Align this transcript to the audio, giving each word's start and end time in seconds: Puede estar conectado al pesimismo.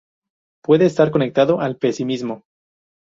Puede 0.63 0.85
estar 0.87 1.11
conectado 1.11 1.59
al 1.61 1.77
pesimismo. 1.77 2.41